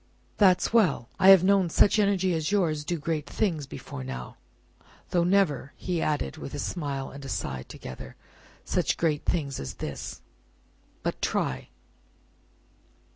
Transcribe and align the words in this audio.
"That's 0.37 0.73
well. 0.73 1.09
I 1.19 1.29
have 1.29 1.43
known 1.43 1.69
such 1.69 1.99
energy 1.99 2.33
as 2.33 2.51
yours 2.51 2.83
do 2.83 2.97
great 2.97 3.27
things 3.29 3.67
before 3.67 4.03
now 4.03 4.37
though 5.11 5.23
never," 5.23 5.73
he 5.75 6.01
added, 6.01 6.37
with 6.37 6.55
a 6.55 6.57
smile 6.57 7.11
and 7.11 7.23
a 7.23 7.29
sigh 7.29 7.61
together, 7.67 8.15
"such 8.65 8.97
great 8.97 9.25
things 9.25 9.59
as 9.59 9.75
this. 9.75 10.21
But 11.03 11.21
try! 11.21 11.69